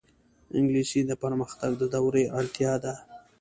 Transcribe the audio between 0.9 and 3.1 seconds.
د پرمختګ د دورې اړتیا ده